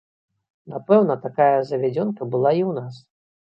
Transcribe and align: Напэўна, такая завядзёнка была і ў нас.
Напэўна, 0.73 1.17
такая 1.27 1.59
завядзёнка 1.73 2.31
была 2.35 2.57
і 2.59 2.63
ў 2.69 2.75
нас. 2.81 2.93